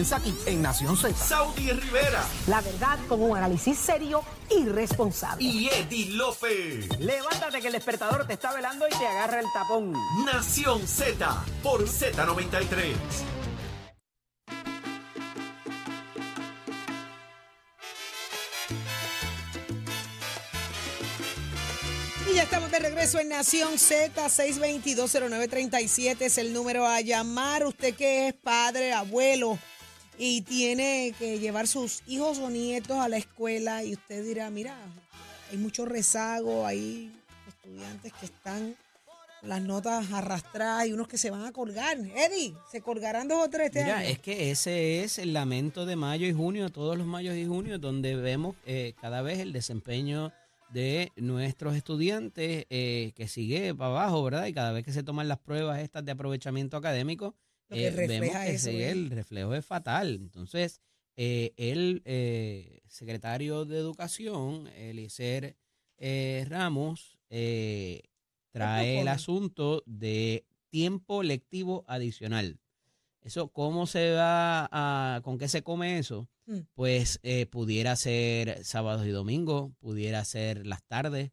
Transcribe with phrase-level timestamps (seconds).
[0.00, 1.14] comienza aquí en Nación Z.
[1.14, 5.44] Saudi Rivera La verdad con un análisis serio y responsable.
[5.44, 6.88] y Eddie Lofe.
[6.98, 9.92] Levántate que el despertador te está velando y te agarra el tapón.
[10.24, 12.94] Nación Z por Z93.
[22.30, 27.66] Y ya estamos de regreso en Nación Z, 6220937 es el número a llamar.
[27.66, 29.58] Usted que es padre, abuelo
[30.22, 34.76] y tiene que llevar sus hijos o nietos a la escuela y usted dirá, mira,
[35.50, 37.10] hay mucho rezago, hay
[37.48, 38.76] estudiantes que están
[39.40, 41.96] con las notas arrastradas y unos que se van a colgar.
[41.96, 44.08] Eddie, ¿se colgarán dos o tres este Mira, año?
[44.10, 47.78] es que ese es el lamento de mayo y junio, todos los mayos y junio,
[47.78, 50.34] donde vemos eh, cada vez el desempeño
[50.68, 54.44] de nuestros estudiantes eh, que sigue para abajo, ¿verdad?
[54.48, 57.34] Y cada vez que se toman las pruebas estas de aprovechamiento académico,
[57.70, 58.30] Lo que eh, vemos
[58.64, 60.18] que el reflejo es fatal.
[60.20, 60.80] Entonces,
[61.22, 65.54] eh, el eh, secretario de Educación, Eliezer
[65.98, 67.18] eh, Ramos,
[68.52, 72.58] trae el asunto de tiempo lectivo adicional.
[73.20, 76.26] Eso, ¿cómo se va a, con qué se come eso?
[76.46, 76.60] Mm.
[76.72, 81.32] Pues pudiera ser sábados y domingos, pudiera ser las tardes,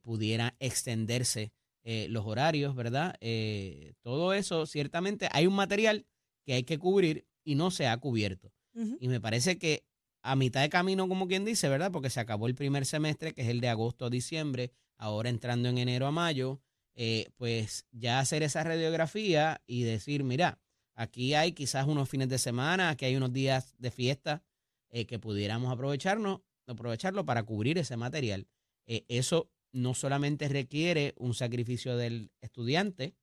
[0.00, 1.52] pudiera extenderse
[1.90, 3.16] eh, los horarios, ¿verdad?
[3.22, 6.04] Eh, todo eso, ciertamente hay un material
[6.44, 8.52] que hay que cubrir y no se ha cubierto.
[9.00, 9.86] Y me parece que
[10.22, 11.90] a mitad de camino, como quien dice, ¿verdad?
[11.90, 15.70] Porque se acabó el primer semestre, que es el de agosto a diciembre, ahora entrando
[15.70, 16.60] en enero a mayo,
[16.94, 20.60] eh, pues ya hacer esa radiografía y decir, mira,
[20.94, 24.44] aquí hay quizás unos fines de semana, aquí hay unos días de fiesta
[24.90, 28.46] eh, que pudiéramos aprovecharnos, aprovecharlo para cubrir ese material.
[28.86, 33.14] Eh, eso no solamente requiere un sacrificio del estudiante,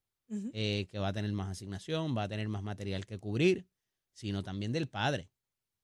[0.53, 3.67] eh, que va a tener más asignación, va a tener más material que cubrir,
[4.13, 5.29] sino también del padre.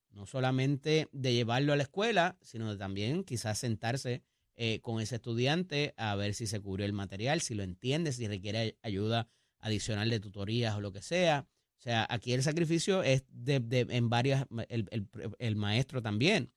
[0.10, 4.24] No solamente de llevarlo a la escuela, sino de también quizás sentarse
[4.56, 8.28] eh, con ese estudiante a ver si se cubrió el material, si lo entiende, si
[8.28, 9.28] requiere ay- ayuda
[9.60, 11.48] adicional de tutorías o lo que sea.
[11.78, 15.08] O sea, aquí el sacrificio es de, de- en varias, el, el-
[15.40, 16.52] el maestro también.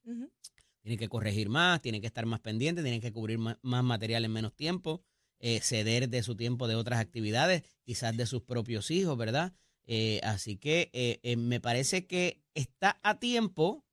[0.84, 4.32] Tiene que corregir más, tiene que estar más pendiente, tiene que cubrir más, material en
[4.32, 5.02] menos tiempo,
[5.38, 9.54] eh, ceder de su tiempo de otras actividades, quizás de sus propios hijos, ¿verdad?
[9.86, 13.86] Eh, así que eh, me parece que está a tiempo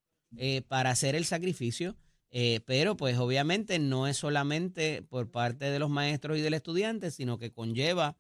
[0.67, 1.97] para hacer el sacrificio,
[2.65, 7.37] pero pues obviamente no es solamente por parte de los maestros y del estudiante, sino
[7.37, 8.17] que conlleva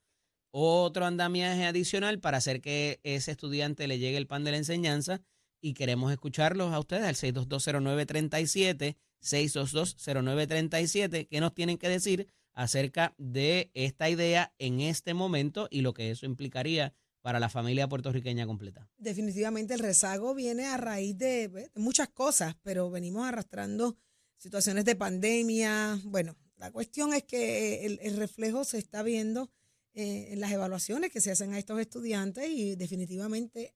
[0.49, 5.21] otro andamiaje adicional para hacer que ese estudiante le llegue el pan de la enseñanza
[5.61, 13.71] y queremos escucharlos a ustedes al 6220937, 6220937, que nos tienen que decir acerca de
[13.73, 18.89] esta idea en este momento y lo que eso implicaría para la familia puertorriqueña completa.
[18.97, 23.95] Definitivamente el rezago viene a raíz de, de muchas cosas, pero venimos arrastrando
[24.37, 25.99] situaciones de pandemia.
[26.05, 29.51] Bueno, la cuestión es que el, el reflejo se está viendo
[29.93, 33.75] eh, en las evaluaciones que se hacen a estos estudiantes y definitivamente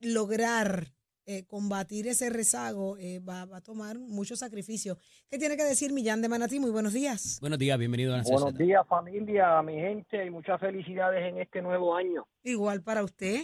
[0.00, 0.94] lograr
[1.32, 4.96] eh, combatir ese rezago eh, va, va a tomar mucho sacrificio.
[5.30, 6.58] ¿Qué tiene que decir Millán de Manatí?
[6.58, 7.38] Muy buenos días.
[7.40, 11.62] Buenos días, bienvenido a Nación Buenos días familia, mi gente, y muchas felicidades en este
[11.62, 12.26] nuevo año.
[12.42, 13.42] Igual para usted.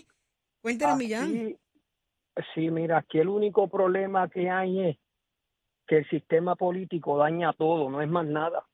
[0.60, 1.56] Cuéntenos, Millán.
[2.56, 4.96] Sí, mira, aquí el único problema que hay es
[5.86, 8.66] que el sistema político daña todo, no es más nada.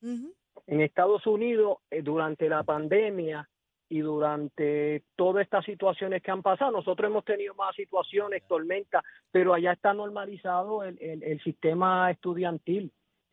[0.00, 3.49] En Estados Unidos, eh, durante la pandemia
[3.90, 9.02] y durante todas estas situaciones que han pasado, nosotros hemos tenido más situaciones, tormentas,
[9.32, 12.92] pero allá está normalizado el, sistema estudiantil.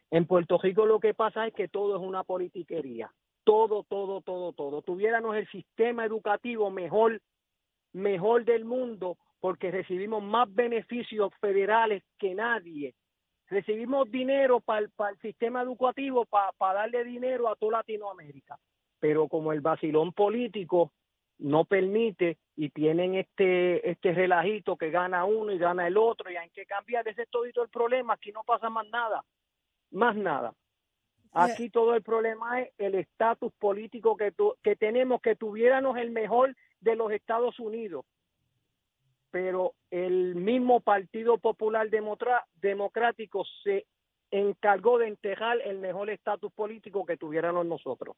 [0.09, 3.11] En Puerto Rico lo que pasa es que todo es una politiquería.
[3.43, 4.81] Todo, todo, todo, todo.
[4.81, 7.21] Tuviéramos el sistema educativo mejor,
[7.93, 12.95] mejor del mundo, porque recibimos más beneficios federales que nadie
[13.49, 18.57] recibimos dinero para el, para el sistema educativo, para darle dinero a toda Latinoamérica.
[18.99, 20.91] Pero como el vacilón político
[21.39, 26.35] no permite y tienen este este relajito que gana uno y gana el otro y
[26.35, 29.23] hay que cambiar, ese es todo el problema, aquí no pasa más nada,
[29.91, 30.53] más nada.
[31.31, 36.09] Aquí todo el problema es el estatus político que, tu- que tenemos, que tuviéramos el
[36.09, 38.05] mejor de los Estados Unidos
[39.29, 41.89] pero el mismo Partido Popular
[42.55, 43.85] Democrático se
[44.31, 48.15] encargó de enterrar el mejor estatus político que tuviéramos nosotros.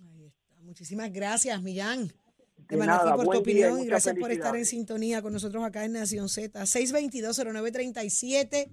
[0.00, 0.60] Ahí está.
[0.62, 2.12] Muchísimas gracias, Millán.
[2.68, 5.32] De nada, por tu buen día y opinión y gracias por estar en sintonía con
[5.32, 6.62] nosotros acá en Nación Z.
[6.66, 8.68] 622-0937.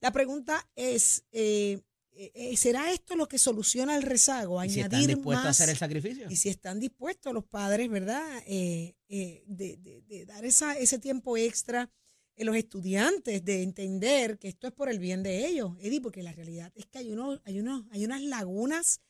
[0.00, 1.80] La pregunta es, eh,
[2.12, 4.62] eh, ¿será esto lo que soluciona el rezago?
[4.64, 6.26] ¿Y si están Añadir dispuestos a hacer el sacrificio?
[6.30, 8.22] y si están dispuestos los padres, ¿verdad?
[8.46, 11.90] Eh, eh, de, de- de dar esa, ese tiempo extra
[12.36, 16.20] en los estudiantes, de entender que esto es por el bien de ellos, Eddie, porque
[16.22, 19.00] la realidad es que hay, unos, hay, unos, hay unas lagunas,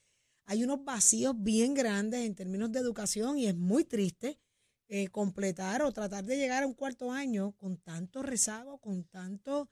[0.46, 4.38] hay unos vacíos bien grandes en términos de educación y es muy triste
[4.88, 9.70] eh, completar o tratar de llegar a un cuarto año con tanto rezago, con tanto...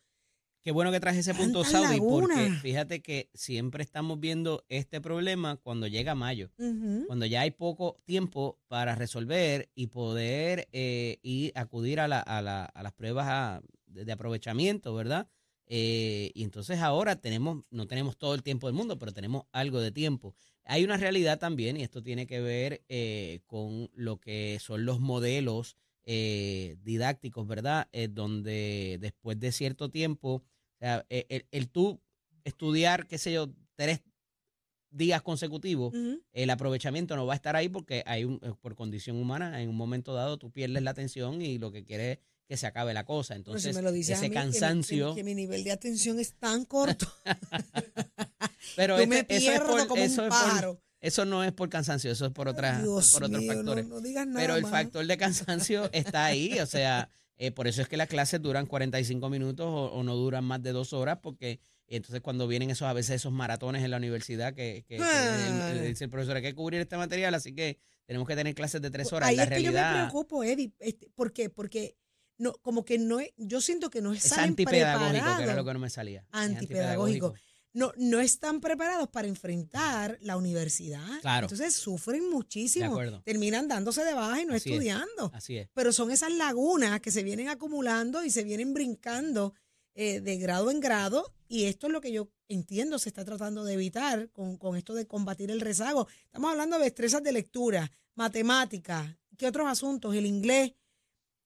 [0.65, 5.57] Qué bueno que traje ese punto, Saudi, porque fíjate que siempre estamos viendo este problema
[5.57, 6.53] cuando llega mayo.
[7.07, 12.41] Cuando ya hay poco tiempo para resolver y poder eh, ir acudir a, la- a
[12.43, 15.29] la- a las pruebas a- de, de aprovechamiento, ¿verdad?
[15.67, 19.81] Eh, y entonces ahora tenemos, no tenemos todo el tiempo del mundo, pero tenemos algo
[19.81, 20.35] de tiempo.
[20.65, 25.01] Hay una realidad también, y esto tiene que ver eh, con lo que son los
[25.01, 27.89] modelos eh, didácticos, ¿verdad?
[27.93, 32.01] Eh, donde después de cierto tiempo, o sea, eh, el, el tú
[32.45, 34.03] estudiar, qué sé yo, tres
[34.91, 35.95] días consecutivos,
[36.33, 39.69] el aprovechamiento no va a estar ahí porque hay un, eh, por condición humana, en
[39.69, 42.93] un momento dado tú pierdes la atención y lo que quieres es que se acabe
[42.93, 43.35] la cosa.
[43.35, 45.15] Pero si Entonces, me lo ese mí, mi- que mi- cansancio.
[45.15, 47.07] que mi nivel de atención es tan corto.
[48.77, 50.83] pero Yo este- me eso, es por- como eso un es por- pájaro.
[51.01, 53.87] eso no es por cansancio, eso es por, otras, Dios por otros mío, no- factores.
[53.89, 54.71] No, digas nada pero el más.
[54.71, 58.67] factor de cansancio está ahí, o sea, eh, por eso es que las clases duran
[58.67, 62.87] 45 minutos o, o no duran más de dos horas, porque entonces cuando vienen esos
[62.89, 66.43] a veces esos maratones en la universidad que, que- que el- dice el profesor hay
[66.43, 69.29] que cubrir este material, así que tenemos que tener clases de tres horas.
[69.29, 70.73] Ahí la es que yo me realidad preocupo, Eddie.
[70.79, 71.51] Este, ¿Por qué?
[71.51, 71.97] Porque
[72.39, 75.65] no, como que no es- yo siento que no es salen antipedagógico, que era lo
[75.65, 76.21] que no me salía.
[76.21, 77.35] Es Antipedagógico.
[77.75, 81.21] No, no están preparados para enfrentar la universidad.
[81.21, 81.47] Claro.
[81.47, 82.99] Entonces sufren muchísimo.
[83.25, 84.75] Terminan dándose de baja y no Así es.
[84.75, 85.31] estudiando.
[85.33, 85.69] Así es.
[85.73, 89.55] Pero son esas lagunas que se vienen acumulando y se vienen brincando
[89.95, 91.33] eh, de grado en grado.
[91.49, 94.95] Y esto es lo que yo entiendo se está tratando de evitar con, con esto
[94.95, 96.09] de combatir el rezago.
[96.25, 100.15] Estamos hablando de destrezas de lectura, matemáticas, ¿qué otros asuntos?
[100.15, 100.73] El inglés.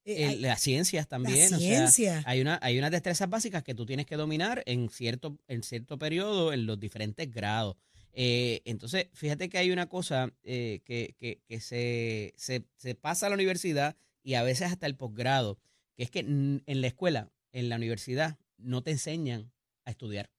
[0.06, 1.50] Eh, hay- las ciencias también.
[1.50, 2.22] la o sea, ciencia.
[2.26, 5.98] hay, una, hay unas destrezas básicas que tú tienes que dominar en cierto, en cierto
[5.98, 7.76] periodo, en los diferentes grados.
[8.12, 13.26] Eh, entonces, fíjate que hay una cosa eh, que, que- que se, se, se pasa
[13.26, 15.58] a la universidad y a veces hasta el posgrado,
[15.96, 19.52] que es que en la escuela, en la universidad, no te enseñan
[19.84, 20.30] a estudiar.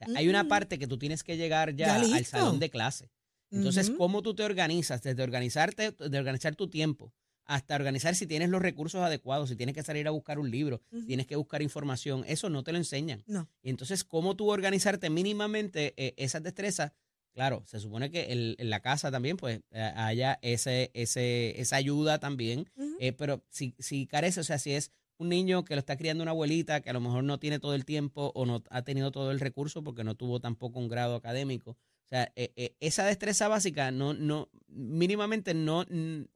[0.00, 0.48] O sea, hay una Mm.
[0.48, 3.10] parte que tú tienes que llegar ya, Ya al salón de clase.
[3.50, 3.90] Entonces.
[3.90, 5.02] ¿cómo tú te organizas?
[5.02, 7.12] Desde organizarte, de organizar tu tiempo,
[7.48, 10.80] hasta organizar si tienes los recursos adecuados, si tienes que salir a buscar un libro,
[11.06, 13.24] tienes que buscar información, eso no te lo enseñan.
[13.26, 13.48] No.
[13.62, 16.92] Y entonces, ¿cómo tú organizarte mínimamente eh, esas destrezas?
[17.32, 21.76] Claro, se supone que el- en la casa también pues eh, haya ese, ese, esa
[21.76, 22.68] ayuda también,
[23.00, 26.22] eh, pero si, si carece, o sea, si es un niño que lo está criando
[26.22, 29.10] una abuelita, que a lo mejor no tiene todo el tiempo o no ha tenido
[29.10, 31.76] todo el recurso porque no tuvo tampoco un grado académico,
[32.08, 35.84] o sea, eh, eh, esa destreza básica no, no, mínimamente no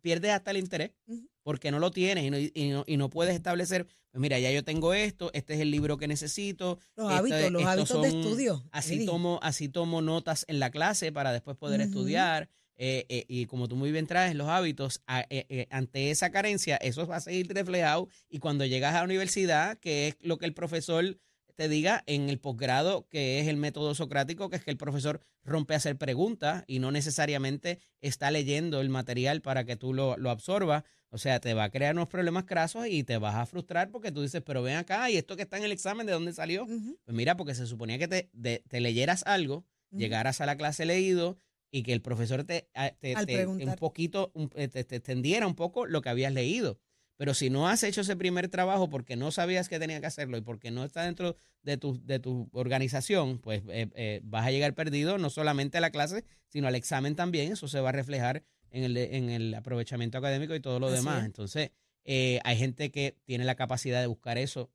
[0.02, 0.90] pierdes hasta el interés
[1.42, 4.50] porque no lo tienes y no, y no, y no puedes establecer, pues mira, ya
[4.52, 6.78] yo tengo esto, este es el libro que necesito.
[6.94, 8.62] Los esto- hábitos, los estos hábitos de estudio.
[8.70, 9.06] Así Eddie.
[9.06, 12.48] tomo, así tomo notas en la clase para después poder estudiar.
[12.84, 16.76] eh, eh, y como tú muy bien traes los hábitos, a- eh, ante esa carencia,
[16.78, 18.08] eso va a seguir reflejado.
[18.28, 21.16] Y cuando llegas a la universidad, que es lo que el profesor
[21.54, 25.20] te diga en el posgrado, que es el método socrático, que es que el profesor
[25.44, 30.16] rompe a hacer preguntas y no necesariamente está leyendo el material para que tú lo,
[30.16, 30.84] lo absorbas.
[31.10, 34.12] O sea, te va a crear unos problemas crasos y te vas a frustrar porque
[34.12, 36.65] tú dices, pero ven acá, y esto que está en el examen, ¿de dónde salió?
[37.05, 39.67] Pues mira, porque se suponía que te, de- te leyeras algo,
[39.98, 41.36] llegaras a la clase leído
[41.70, 43.32] y que el profesor te, te- te-
[43.65, 46.79] un poquito, eh, te, te extendiera un poco lo que habías leído.
[47.22, 50.36] Pero si no has hecho ese primer trabajo porque no sabías que tenía que hacerlo
[50.38, 54.50] y porque no está dentro de tu, de tu organización, pues eh, eh, vas a
[54.50, 57.52] llegar perdido no solamente a la clase, sino al examen también.
[57.52, 60.96] Eso se va a reflejar en el, en el aprovechamiento académico y todo lo Así
[60.96, 61.20] demás.
[61.20, 61.26] es.
[61.26, 61.70] Entonces,
[62.05, 64.72] eh, hay gente que tiene la capacidad de buscar eso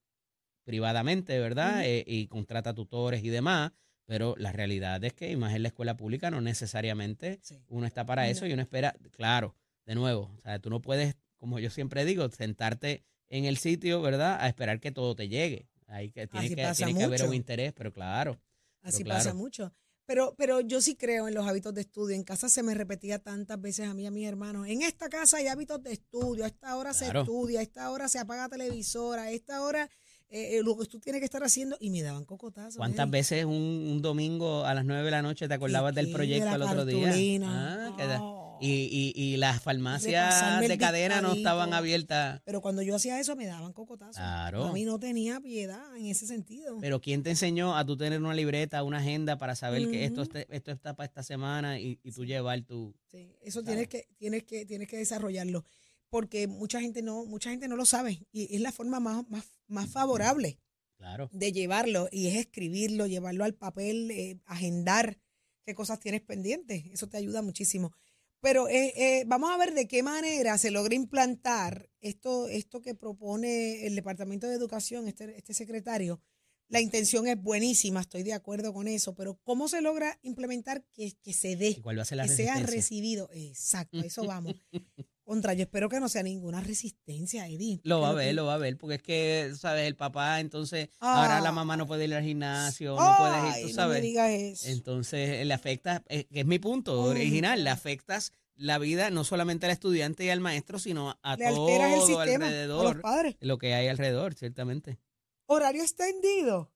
[0.64, 1.84] privadamente, ¿verdad?
[1.86, 3.74] Eh, y contrata tutores y demás,
[4.06, 7.58] pero la realidad es que, y más en la escuela pública, no necesariamente Sí.
[7.68, 8.32] uno está para Mira.
[8.32, 9.54] eso y uno espera, claro,
[9.86, 14.02] de nuevo, o sea, tú no puedes, como yo siempre digo, sentarte en el sitio,
[14.02, 14.38] ¿verdad?
[14.40, 15.68] A esperar que todo te llegue.
[15.88, 18.40] Hay que, tiene que, tiene que haber un interés, pero claro.
[18.82, 19.20] Así claro.
[19.20, 19.74] pasa mucho.
[20.06, 22.16] Pero, pero yo sí creo en los hábitos de estudio.
[22.16, 24.68] En casa se me repetía tantas veces a mí y a mis hermanos.
[24.68, 26.46] En esta casa hay hábitos de estudio.
[26.46, 27.60] A esta hora se estudia.
[27.60, 29.24] A esta hora se apaga televisora.
[29.24, 29.90] A esta hora
[30.30, 31.76] eh, eh, lo que tú tienes que estar haciendo.
[31.82, 32.78] Y me daban cocotazos.
[32.78, 33.12] ¿Cuántas Eddie.
[33.12, 36.46] veces un, un domingo a las 9 de la noche te acordabas ¿Y del proyecto
[36.48, 37.12] De el la otro día?
[37.44, 38.37] Ah, que da- Oh.
[38.62, 42.42] Y, y, y las farmacias de cadena no estaban abiertas.
[42.46, 44.16] Pero cuando yo hacía eso me daban cocotazos.
[44.16, 44.66] Claro.
[44.66, 46.78] A mí no tenía piedad en ese sentido.
[46.80, 50.22] Pero ¿quién te enseñó a tú tener una libreta, una agenda para saber que esto,
[50.24, 52.96] este- esto está para esta semana y, y tú llevar tu...
[53.12, 55.64] Sí, eso tienes que, tienes que, tienes que desarrollarlo.
[56.10, 58.26] Porque mucha gente no, mucha gente no lo sabe.
[58.32, 60.58] Y es la forma más, más, más favorable
[60.98, 61.30] Claro.
[61.34, 62.08] de llevarlo.
[62.12, 65.18] Y es escribirlo, llevarlo al papel, eh, agendar
[65.66, 66.86] qué cosas tienes pendientes.
[66.94, 67.92] Eso te ayuda muchísimo.
[68.42, 72.96] Pero eh, eh, vamos a ver de qué manera se logra implantar esto, esto que
[72.96, 76.22] propone el Departamento de Educación, este, este secretario.
[76.70, 81.14] La intención es buenísima, estoy de acuerdo con eso, pero ¿cómo se logra implementar que,
[81.24, 81.70] que se dé?
[81.70, 83.30] ¿Y cuál va a ser la que sea recibido.
[83.32, 84.54] Exacto, eso vamos.
[85.28, 87.82] Contra, yo espero que no sea ninguna resistencia, Eddie.
[87.84, 89.86] Lo va a ver, que- lo va a ver, porque es que, ¿sabes?
[89.86, 91.52] El papá, entonces, ahora la Ah.
[91.52, 94.02] mamá no puede ir al gimnasio, no puedes ir, tú no me sabes.
[94.02, 94.70] digas eso.
[94.70, 99.66] Entonces, le afecta, eh, que es mi punto original, le afectas la vida no solamente
[99.66, 103.02] al estudiante y al maestro, sino a Le alteras el todo sistema a los alrededor,
[103.02, 103.36] padres.
[103.42, 104.98] lo que hay alrededor, ciertamente.
[105.46, 106.72] Horario extendido,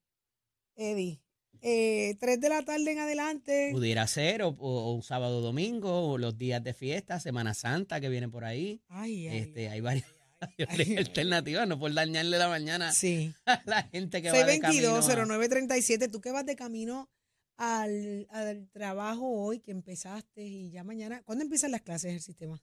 [0.75, 1.21] Eddie.
[1.61, 3.69] Eh, tres de la tarde en adelante.
[3.71, 7.99] Pudiera ser, o, o- o un sábado domingo, o los días de fiesta, Semana Santa
[8.01, 8.81] que viene por ahí.
[8.87, 10.05] Ay, ay, este, hay varias
[10.97, 13.33] alternativas, no por dañarle la mañana Sí.
[13.45, 14.95] a la gente que va de camino.
[14.95, 16.09] a- 622-0937.
[16.11, 17.09] Tú que vas de camino
[17.57, 21.21] al, al trabajo hoy, que empezaste y ya mañana.
[21.23, 22.59] ¿Cuándo empiezan las clases del sistema?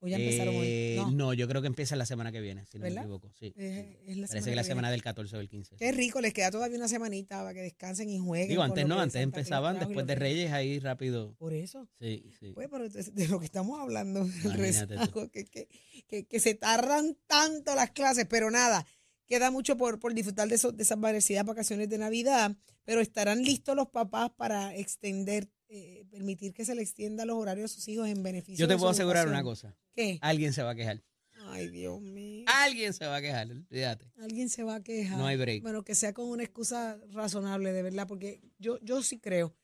[0.00, 1.14] ¿O ya empezaron Eh, hoy?
[1.14, 1.32] no.
[1.32, 2.96] yo creo que empieza la semana que viene, si no ¿Verdad?
[2.96, 3.30] me equivoco.
[3.38, 3.54] Sí.
[3.56, 4.64] Es- la Parece que la viene.
[4.64, 5.76] semana del 14 o del 15.
[5.76, 8.48] Qué rico, les queda todavía una semanita para que descansen y jueguen.
[8.48, 11.34] Digo, antes no, antes empezaban, después de Reyes, ahí rápido.
[11.38, 11.88] Por eso.
[12.00, 12.52] Sí, sí.
[12.54, 15.68] Pues, pero de, lo que estamos hablando, el rezago, que, que,
[16.06, 18.86] que, que se tardan tanto las clases, pero nada,
[19.26, 23.42] queda mucho por, por disfrutar de, eso, de esas merecidas vacaciones de Navidad, pero estarán
[23.42, 27.88] listos los papás para extender, eh, permitir que se le extienda los horarios a sus
[27.88, 29.34] hijos en beneficio Yo te de su puedo asegurar educación?
[29.34, 29.76] una cosa.
[29.92, 30.18] ¿Qué?
[30.22, 31.02] Alguien se va a quejar.
[31.46, 32.44] Ay, Dios mío.
[32.48, 34.10] Alguien se va a quejar, fíjate.
[34.18, 35.18] Alguien se va a quejar.
[35.18, 35.62] No hay break.
[35.62, 39.54] Bueno, que sea con una excusa razonable, de verdad, porque yo, yo sí creo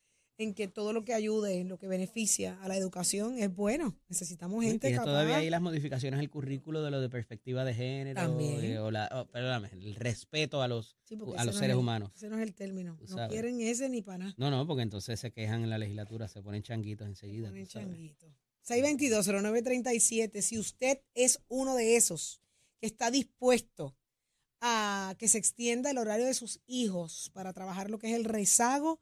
[0.42, 3.94] en que todo lo que ayude, lo que beneficia a la educación es bueno.
[4.08, 5.10] Necesitamos gente Tienes capaz.
[5.10, 8.64] todavía ahí las modificaciones al currículo de lo de perspectiva de género, También.
[8.64, 11.76] eh, o la, oh, perdóname, el respeto a los, Sí, a los no seres es
[11.80, 12.10] humanos.
[12.16, 12.96] Ese no es el término.
[13.00, 13.28] No sabes.
[13.30, 14.34] quieren ese ni para nada.
[14.38, 17.48] No, no, porque entonces se quejan en la legislatura, se ponen changuitos enseguida.
[17.50, 17.88] Ponen tú sabes.
[17.88, 18.26] changuito.
[18.66, 20.40] 622-0937.
[20.42, 22.40] Si usted es uno de esos
[22.80, 23.96] que está dispuesto
[24.60, 28.24] a que se extienda el horario de sus hijos para trabajar lo que es el
[28.24, 29.00] rezago,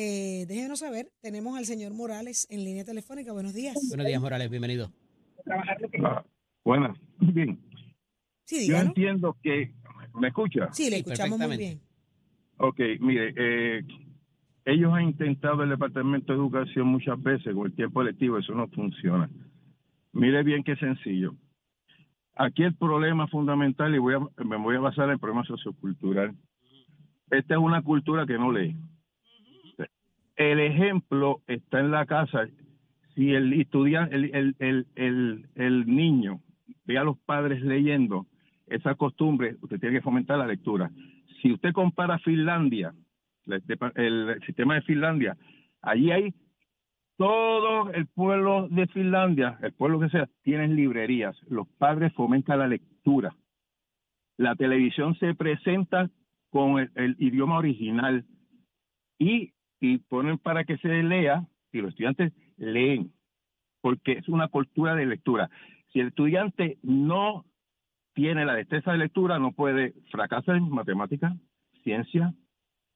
[0.00, 1.10] eh, déjenos saber.
[1.20, 3.32] Tenemos al señor Morales en línea telefónica.
[3.32, 3.74] Buenos días.
[3.88, 4.92] Buenos días, Morales, bienvenido.
[6.04, 6.22] Ah,
[6.64, 6.96] buenas.
[7.18, 7.58] Bien.
[8.44, 9.74] Sí, Yo entiendo que.
[10.14, 10.68] ¿Me escucha?
[10.72, 11.80] Sí, le escuchamos muy bien.
[12.58, 13.84] Ok, mire, eh,
[14.64, 18.68] ellos han intentado el Departamento de Educación muchas veces con el tiempo lectivo, eso no
[18.68, 19.28] funciona.
[20.12, 21.34] Mire bien qué sencillo.
[22.36, 26.36] Aquí el problema fundamental, y voy a, me voy a basar en el problema sociocultural.
[27.30, 28.76] Esta es una cultura que no lee.
[30.38, 32.46] El ejemplo está en la casa.
[33.14, 36.40] Si el estudiante, el, niño
[36.84, 38.26] ve a los padres leyendo,
[38.68, 40.92] esa costumbre, usted tiene que fomentar la lectura.
[41.42, 42.94] Si usted compara Finlandia,
[43.46, 43.62] el,
[43.96, 45.36] el sistema de Finlandia,
[45.82, 46.32] allí hay
[47.16, 51.36] todo el pueblo de Finlandia, el pueblo que sea, tienen librerías.
[51.48, 53.34] Los padres fomentan la lectura.
[54.36, 56.08] La televisión se presenta
[56.50, 58.24] con el, el idioma original
[59.18, 63.12] y, y ponen para que se lea y los estudiantes leen,
[63.80, 65.50] porque es una cultura de lectura.
[65.92, 67.44] Si el estudiante no
[68.14, 71.34] tiene la destreza de lectura, no puede fracasar en matemáticas,
[71.82, 72.34] ciencia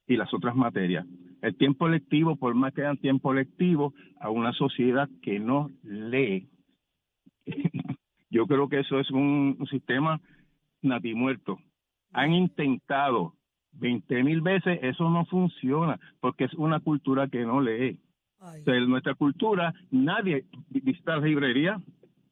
[0.06, 1.06] y las otras materias.
[1.42, 6.48] El tiempo lectivo, por más que hayan tiempo lectivo, a una sociedad que no lee,
[8.30, 10.20] yo creo que eso es un, un sistema
[10.82, 11.58] natimuerto.
[12.12, 13.34] Han intentado
[13.72, 17.98] 20 mil veces, eso no funciona, porque es una cultura que no lee.
[18.40, 18.60] Ay.
[18.62, 21.80] O sea, en nuestra cultura, nadie visita la librería,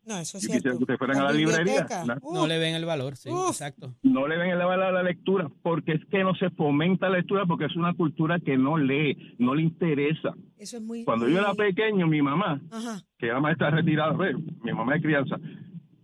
[0.04, 0.84] No, eso es cierto.
[0.86, 1.86] que fueran a la librería,
[2.32, 3.94] No le ven el valor, sí, exacto.
[4.02, 7.18] no le ven el valor a la lectura, porque es que no se fomenta la
[7.18, 10.34] lectura, porque es una cultura que no lee, no le interesa.
[10.58, 11.04] Eso es muy.
[11.04, 13.02] Cuando yo era pequeño, mi mamá, Ajá.
[13.18, 15.36] que era maestra retirada, ve, mi mamá de crianza,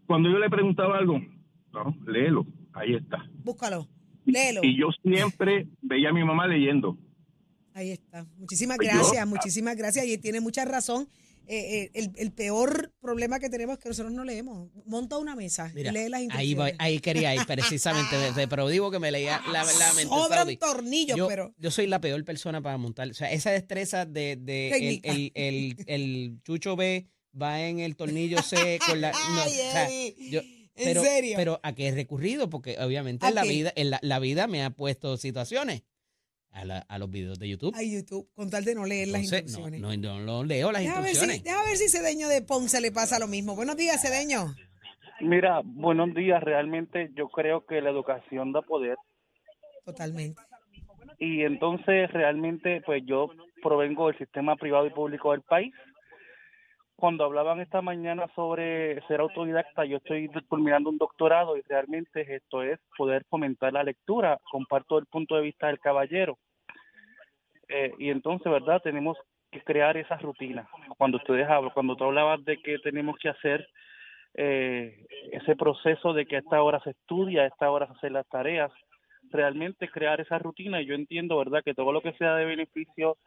[0.07, 1.19] cuando yo le preguntaba algo,
[1.73, 3.25] no, léelo, ahí está.
[3.45, 3.89] Búscalo.
[4.27, 4.61] Léelo.
[4.63, 6.99] Y yo siempre veía a mi mamá leyendo.
[7.73, 8.27] Ahí está.
[8.39, 10.07] Muchísimas Pues yo- gracias, muchísimas gracias.
[10.07, 11.09] Y tiene mucha razón.
[11.49, 14.69] Eh, eh, el, el peor problema que tenemos es que nosotros no leemos.
[14.85, 18.17] Monta una mesa Mira, y lee las ahí, voy- ahí quería ir precisamente,
[18.51, 20.09] pero digo que me leía la, la mente.
[20.09, 21.55] Sobran tornillos, yo, pero.
[21.57, 23.09] yo soy la peor persona para montar.
[23.11, 27.07] O sea, esa destreza de, de el, el, el, el Chucho ve,
[27.41, 29.13] va en el tornillo C con la...
[29.31, 30.43] no, Ay, o sea,
[30.77, 31.35] yo- ¿En pero, serio?
[31.37, 33.49] pero a qué he recurrido, porque obviamente ¿A en la qué?
[33.49, 35.83] vida, en la, la vida me ha puesto situaciones
[36.51, 37.75] a, la- a los videos de YouTube.
[37.77, 39.81] Ay, YouTube, con tal de no leer las Entonces, instrucciones.
[39.81, 41.45] no, no, no leo las Deja ver, si, instrucciones.
[41.45, 43.55] deja ver si Cedeño de Ponce le pasa lo mismo.
[43.57, 44.55] Buenos días, Cedeño.
[45.21, 46.43] Mira, buenos días.
[46.43, 48.97] Realmente yo creo que la educación da poder
[49.85, 50.41] Totalmente.
[51.19, 53.29] y entonces realmente pues yo
[53.63, 55.73] provengo del sistema privado y público del país.
[56.97, 62.63] Cuando hablaban esta mañana sobre ser autodidacta, yo estoy culminando un doctorado y realmente esto
[62.63, 64.39] es poder fomentar la lectura.
[64.51, 66.39] Comparto el punto de vista del caballero.
[67.69, 68.81] Eh, y entonces, ¿verdad?
[68.83, 69.19] Tenemos
[69.51, 70.67] que crear esas rutinas.
[70.97, 73.69] Cuando ustedes hablan, cuando tú hablabas de que tenemos que hacer
[74.33, 78.13] eh, ese proceso de que a esta hora se estudia, a esta hora se hacen
[78.15, 78.73] las tareas,
[79.31, 83.19] realmente crear esa rutina y yo entiendo, ¿verdad?, que todo lo que sea de beneficio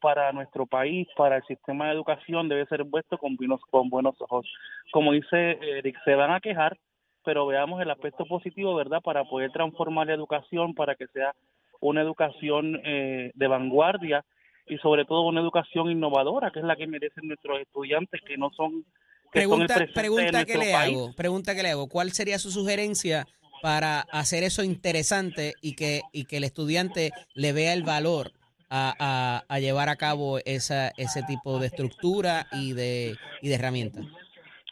[0.00, 4.14] para nuestro país, para el sistema de educación, debe ser puesto con, buenos, con buenos
[4.20, 4.46] ojos.
[4.92, 6.76] Como dice Eric, se van a quejar,
[7.24, 11.34] pero veamos el aspecto positivo, ¿verdad?, para poder transformar la educación, para que sea
[11.80, 14.24] una educación eh, de vanguardia
[14.66, 18.50] y sobre todo una educación innovadora, que es la que merecen nuestros estudiantes, que no
[18.56, 18.84] son...
[19.32, 20.96] Que son el Pregunta, pregunta que le país.
[20.96, 21.88] hago, pregunta que le hago.
[21.88, 23.26] ¿Cuál sería su sugerencia
[23.60, 28.32] para hacer eso interesante y que, y que el estudiante le vea el valor
[28.70, 34.04] a, a- llevar a cabo esa, ese tipo de estructura y de, y de herramientas?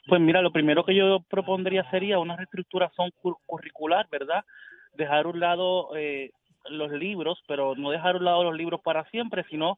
[0.07, 4.45] Pues mira, lo primero que yo propondría sería una reestructuración cur- curricular, ¿verdad?
[4.95, 6.31] Dejar a un lado eh,
[6.69, 9.77] los libros, pero no dejar a un lado los libros para siempre, sino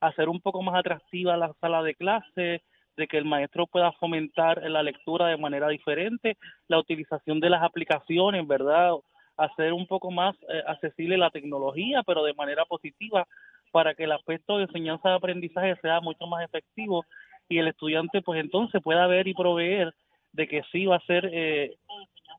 [0.00, 2.62] hacer un poco más atractiva la sala de clase,
[2.96, 6.36] de que el maestro pueda fomentar la lectura de manera diferente,
[6.68, 8.92] la utilización de las aplicaciones, ¿verdad?
[9.36, 13.26] Hacer un poco más eh, accesible la tecnología, pero de manera positiva,
[13.74, 17.04] para que el aspecto de enseñanza de aprendizaje sea mucho más efectivo
[17.48, 19.92] y el estudiante pues entonces pueda ver y proveer
[20.30, 21.76] de que sí va a ser eh,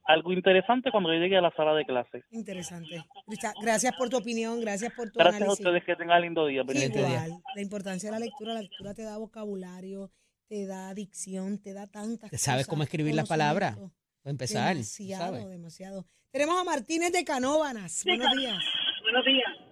[0.05, 2.23] algo interesante cuando llegue a la sala de clase.
[2.31, 3.03] Interesante.
[3.27, 5.65] Richard, gracias por tu opinión, gracias por tu Gracias a análisis.
[5.65, 6.63] ustedes, que tengan lindo día.
[6.63, 6.85] Día.
[6.85, 10.11] Igual, la importancia de la lectura, la lectura te da vocabulario,
[10.47, 13.77] te da dicción, te da tantas ¿Te sabes cosas, cómo escribir las palabras?
[14.23, 15.49] empezar, Demasiado, ¿sabes?
[15.49, 16.05] demasiado.
[16.31, 18.03] Tenemos a Martínez de Canóbanas.
[18.05, 18.57] Buenos días.
[19.25, 19.64] Sí,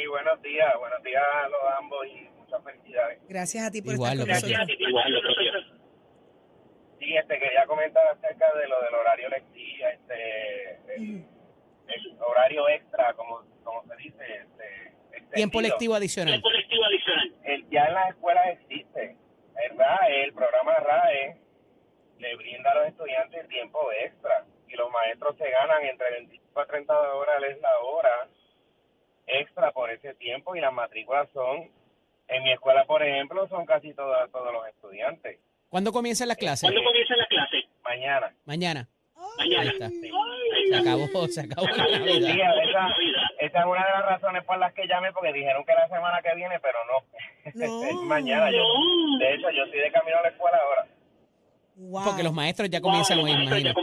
[0.00, 0.72] muy buenos días.
[0.78, 3.18] Buenos días a los ambos y muchas felicidades.
[3.28, 4.50] Gracias a ti por Igual, estar con
[5.12, 5.64] nosotros.
[6.98, 11.24] Sí, este, quería comentar acerca de lo del horario lectivo, este, el,
[11.88, 14.24] el horario extra, como, como se dice.
[14.24, 15.60] Este, Tiempo extendido.
[15.60, 16.42] lectivo adicional.
[17.44, 19.16] El, ya en las escuelas existe.
[19.64, 21.36] El RAE, el programa RAE,
[22.18, 26.66] le brinda a los estudiantes tiempo extra y los maestros se ganan entre 25 a
[26.66, 28.28] 30 dólares la hora
[29.40, 31.68] extra por ese tiempo y las matrículas son,
[32.28, 35.38] en mi escuela por ejemplo, son casi todas, todos los estudiantes.
[35.68, 36.70] ¿Cuándo comienzan las clases?
[37.84, 38.32] Mañana.
[38.44, 38.88] Mañana.
[39.38, 39.88] Ay, Ahí está.
[39.88, 42.54] Se acabó, se acabó la Sí, Navidad.
[42.62, 42.88] esa,
[43.40, 46.20] esa es una de las razones por las que llamé, porque dijeron que la semana
[46.22, 47.04] que viene, pero no.
[47.54, 47.84] No.
[47.84, 48.50] Es mañana.
[48.50, 48.62] Yo,
[49.18, 50.86] de hecho, yo estoy de camino a la escuela ahora.
[51.76, 52.04] wow.
[52.04, 53.56] Porque los maestros ya comienzan hoy, imagino.
[53.56, 53.74] Sí, ya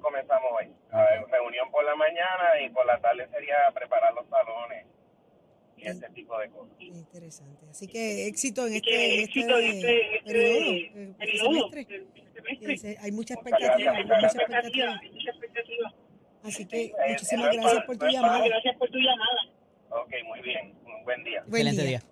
[0.00, 0.72] nosotros comenzamos hoy.
[0.92, 4.86] A ver, reunión por la mañana y por la tarde sería preparar los salones
[5.76, 6.74] y ese tipo de cosas.
[6.80, 7.66] Interesante.
[7.70, 11.86] Así que éxito en este, en este, periodo, eh, este semestre.
[12.74, 14.26] Ese- Hay mucha expectativa, hay mucha
[15.30, 15.94] expectativa.
[16.42, 18.44] Así que muchísimas gracias por tu llamada.
[19.90, 20.74] Ok, muy bien.
[20.84, 21.42] Un buen día.
[21.46, 22.02] Buen Excelente día.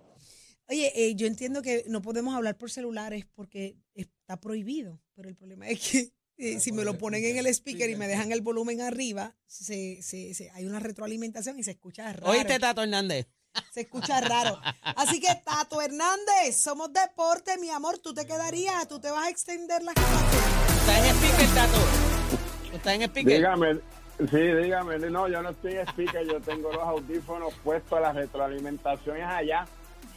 [0.71, 5.35] Oye, eh, yo entiendo que no podemos hablar por celulares porque está prohibido, pero el
[5.37, 8.41] problema es que eh, si me lo ponen en el speaker y me dejan el
[8.41, 12.31] volumen arriba, se, se, se- hay una retroalimentación y se escucha raro.
[12.31, 13.27] ¿Oíste, Tato Hernández?
[13.73, 14.61] Se escucha raro.
[14.83, 17.99] Así que, Tato Hernández, somos deporte, mi amor.
[17.99, 20.79] Tú te quedarías, tú te vas a extender las clases.
[20.81, 21.79] ¿Estás en speaker, Tato?
[22.71, 23.37] ¿Tú ¿Estás en speaker?
[23.37, 23.75] Dígame,
[24.31, 24.99] sí, dígame.
[25.11, 29.67] No, yo no estoy en speaker, yo tengo los audífonos puestos, la retroalimentación es allá.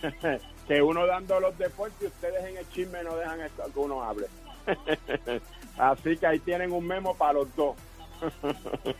[0.67, 4.03] que uno dando los deportes y ustedes en el chisme no dejan esto- que uno
[4.03, 4.27] hable.
[5.77, 7.75] Así que ahí tienen un memo para los dos.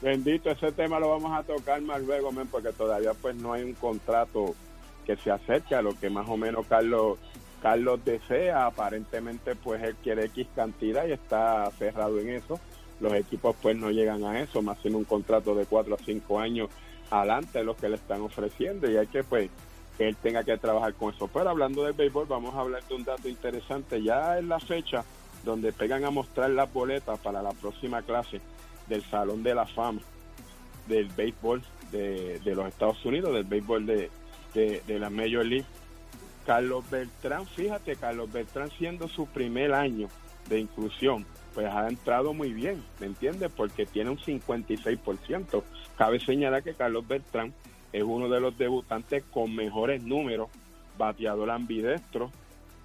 [0.00, 3.74] Bendito, ese tema lo vamos a tocar más luego, porque todavía pues no hay un
[3.74, 4.54] contrato
[5.04, 7.18] que se acerque a lo que más o menos Carlos
[7.60, 12.60] Carlos desea, aparentemente pues él quiere X cantidad y está cerrado en eso.
[13.00, 16.40] Los equipos pues no llegan a eso, más sin un contrato de 4 a 5
[16.40, 16.68] años
[17.10, 19.50] adelante de lo que le están ofreciendo y hay que pues
[19.98, 21.28] él tenga que trabajar con eso.
[21.28, 24.02] Pero hablando del béisbol, vamos a hablar de un dato interesante.
[24.02, 25.04] Ya en la fecha
[25.44, 28.40] donde pegan a mostrar las boletas para la próxima clase
[28.86, 30.00] del Salón de la Fama
[30.86, 34.10] del béisbol de, de los Estados Unidos, del béisbol de,
[34.54, 35.66] de, de la Major League,
[36.46, 40.08] Carlos Beltrán, fíjate, Carlos Beltrán siendo su primer año
[40.48, 43.50] de inclusión, pues ha entrado muy bien, ¿me entiendes?
[43.54, 45.62] Porque tiene un 56%.
[45.98, 47.52] Cabe señalar que Carlos Beltrán
[47.92, 50.48] es uno de los debutantes con mejores números,
[50.96, 52.30] bateador ambidestro,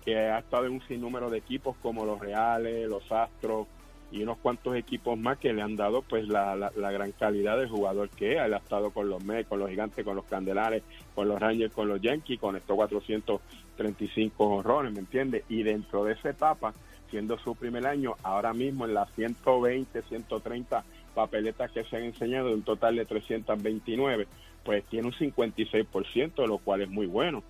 [0.04, 3.68] que ha estado en un sinnúmero de equipos como los Reales, los Astros
[4.12, 7.68] y unos cuantos equipos más que le han dado pues la, la, gran calidad de
[7.68, 8.42] jugador que es.
[8.42, 10.84] Él ha estado con los Mets, con los Gigantes, con los Candelares,
[11.16, 15.44] con los Rangers, con los Yankees, con estos 435 honrones, ¿me entiendes?
[15.50, 16.76] Y dentro de esa etapa,
[17.10, 20.84] siendo su primer año, ahora mismo en las 120, 130
[21.16, 24.28] papeletas que se han enseñado, un total de 329,
[24.64, 27.44] pues tiene un 56%, lo cual es muy bueno.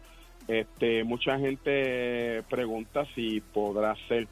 [0.48, 4.28] Este, mucha gente pregunta si podrá ser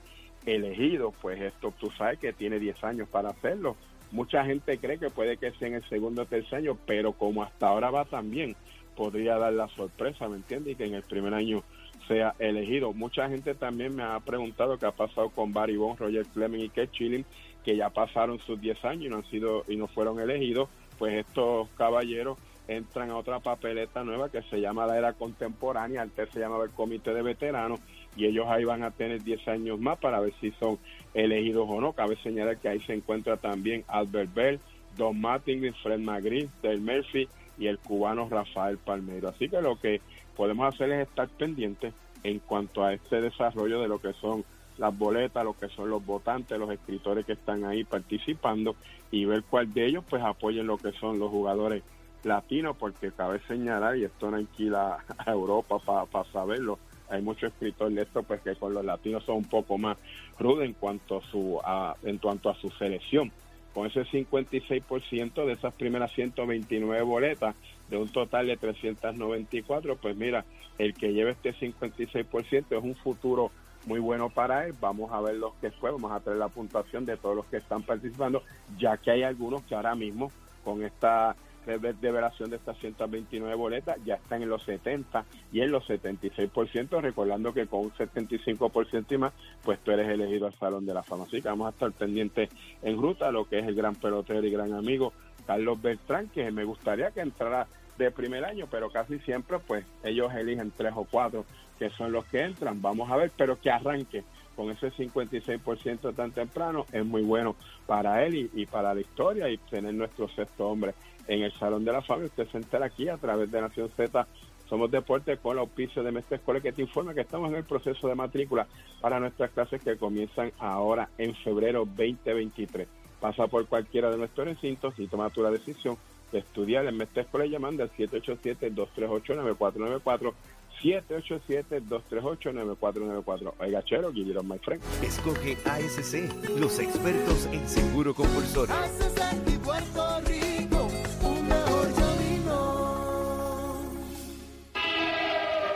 [0.46, 3.76] elegido, pues esto tú sabes que tiene 10 años para hacerlo.
[4.12, 7.44] Mucha gente cree que puede que sea en el segundo o tercer año, pero como
[7.44, 8.56] hasta ahora va también,
[8.96, 10.74] podría dar la sorpresa, ¿me entiendes?
[10.74, 11.64] Y que en el primer año
[12.08, 12.92] sea elegido.
[12.92, 16.70] Mucha gente también me ha preguntado qué ha pasado con Barry Bonds, Roger Fleming y
[16.70, 17.26] Keith Chilling,
[17.64, 20.68] que ya pasaron sus 10 años y no han sido y no fueron elegidos,
[20.98, 26.30] pues estos caballeros entran a otra papeleta nueva que se llama la era contemporánea, antes
[26.30, 27.80] se llamaba el comité de veteranos
[28.16, 30.78] y ellos ahí van a tener 10 años más para ver si son
[31.14, 31.94] elegidos o no.
[31.94, 34.60] Cabe señalar que ahí se encuentra también Albert Bell,
[34.98, 39.30] Don Martin, Fred McGree, Dale Murphy y el cubano Rafael Palmeiro.
[39.30, 40.02] Así que lo que
[40.36, 41.94] podemos hacer es estar pendientes
[42.24, 44.44] en cuanto a este desarrollo de lo que son
[44.78, 48.76] las boletas, lo que son los votantes, los escritores que están ahí participando
[49.12, 51.84] y ver cuál de ellos pues apoyen lo que son los jugadores
[52.24, 55.80] latinos, porque cabe señalar, y esto no alquila a Europa
[56.12, 56.80] para saberlo,
[57.10, 59.98] hay muchos escritores de esto pues que con los latinos son un poco más
[60.40, 61.60] rudos en cuanto a su
[62.04, 63.34] en cuanto a su selección
[63.74, 67.54] con ese 56% de esas primeras 129 boletas
[67.90, 70.46] de un total de 394 pues mira
[70.78, 73.52] el que lleve este 56% es un futuro
[73.86, 74.76] muy bueno para él.
[74.80, 77.58] Vamos a ver los que fue, vamos a tener la puntuación de todos los que
[77.58, 78.44] están participando,
[78.78, 80.32] ya que hay algunos que ahora mismo
[80.64, 85.88] con esta revelación de estas 129 boletas ya están en los 70 y en los
[85.88, 90.94] 76%, recordando que con un 75% y más, pues tú eres elegido al Salón de
[90.94, 91.26] la Fama.
[91.26, 92.50] Así que vamos a estar pendientes
[92.82, 95.14] en ruta lo que es el gran pelotero y gran amigo
[95.46, 100.34] Carlos Beltrán, que me gustaría que entrara de primer año, pero casi siempre pues ellos
[100.34, 101.46] eligen tres o cuatro
[101.78, 102.82] que son los que entran.
[102.82, 104.24] Vamos a ver, pero que arranque
[104.56, 109.58] con ese 56% tan temprano es muy bueno para él y, para la historia y
[109.58, 110.94] tener nuestro sexto hombre
[111.32, 112.26] en el Salón de la Fama.
[112.26, 114.28] Usted se entera aquí a través de Nación Z.
[114.68, 117.64] Somos Deportes con el auspicio de Mestre Escuela que te informa que estamos en el
[117.64, 118.68] proceso de matrícula
[119.00, 122.86] para nuestras clases que comienzan ahora en febrero 2023.
[123.22, 125.96] Pasa por cualquiera de nuestros recintos y toma tu la decisión
[126.34, 130.34] de estudiar en Mestre Escuela llamando al 787-238-9494
[130.82, 133.54] 787-238-9494.
[133.60, 134.82] Oiga, Chero, on my friend.
[135.04, 136.24] Escoge ASC,
[136.60, 138.74] los expertos en seguro compulsorio.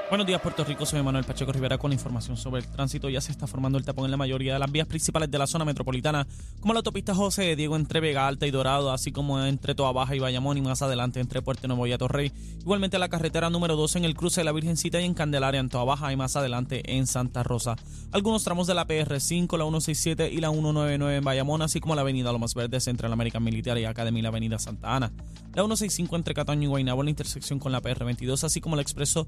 [0.07, 0.85] Buenos días, Puerto Rico.
[0.85, 3.09] Soy Manuel Pacheco Rivera con información sobre el tránsito.
[3.09, 5.47] Ya se está formando el tapón en la mayoría de las vías principales de la
[5.47, 6.27] zona metropolitana,
[6.59, 10.15] como la autopista José Diego entre Vega Alta y Dorado, así como entre Toa Baja
[10.15, 12.31] y Bayamón y más adelante entre Puerto Nuevo y Atorrey.
[12.59, 15.69] Igualmente la carretera número 2 en el cruce de la Virgencita y en Candelaria en
[15.69, 17.75] Toa Baja y más adelante en Santa Rosa.
[18.11, 22.01] Algunos tramos de la PR5, la 167 y la 199 en Bayamón, así como la
[22.01, 25.11] avenida Lomas Verdes entre la American Militar y Academy y la avenida Santa Ana.
[25.55, 28.81] La 165 entre Cataño y Guaynabo en la intersección con la PR22, así como el
[28.81, 29.25] expreso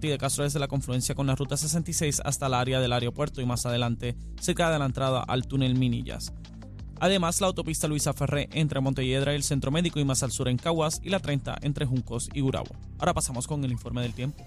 [0.00, 3.42] Valderoti de Castro desde la confluencia con la ruta 66 hasta el área del aeropuerto
[3.42, 6.32] y más adelante cerca de la entrada al túnel Minillas.
[7.00, 10.48] Además, la autopista Luisa Ferré entre Montelledra y el Centro Médico y más al sur
[10.48, 12.74] en Caguas y la 30 entre Juncos y Gurabo.
[12.98, 14.42] Ahora pasamos con el informe del tiempo.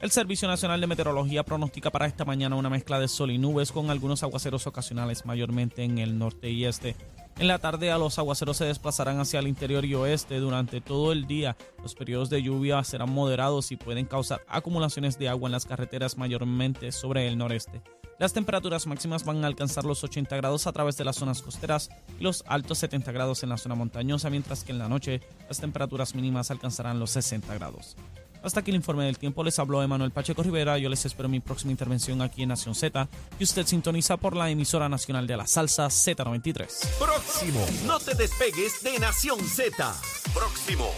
[0.00, 3.72] El Servicio Nacional de Meteorología pronostica para esta mañana una mezcla de sol y nubes
[3.72, 6.96] con algunos aguaceros ocasionales mayormente en el norte y este.
[7.38, 11.12] En la tarde a los aguaceros se desplazarán hacia el interior y oeste durante todo
[11.12, 11.54] el día.
[11.82, 16.16] Los periodos de lluvia serán moderados y pueden causar acumulaciones de agua en las carreteras
[16.16, 17.82] mayormente sobre el noreste.
[18.18, 21.90] Las temperaturas máximas van a alcanzar los 80 grados a través de las zonas costeras
[22.18, 25.60] y los altos 70 grados en la zona montañosa, mientras que en la noche las
[25.60, 27.96] temperaturas mínimas alcanzarán los 60 grados.
[28.42, 29.42] Hasta aquí el informe del tiempo.
[29.42, 30.78] Les habló Emanuel Pacheco Rivera.
[30.78, 33.08] Yo les espero mi próxima intervención aquí en Nación Z.
[33.38, 36.66] Y usted sintoniza por la emisora nacional de la salsa Z93.
[36.98, 37.66] Próximo.
[37.86, 39.94] No te despegues de Nación Z.
[40.34, 40.90] Próximo.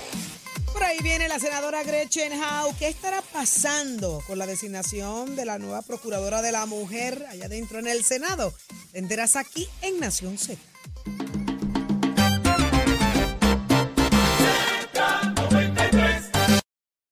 [0.72, 2.74] Por ahí viene la senadora Gretchen Howe.
[2.78, 7.78] ¿Qué estará pasando con la designación de la nueva procuradora de la mujer allá dentro
[7.78, 8.52] en el Senado?
[8.92, 10.58] Te enteras aquí en Nación Z.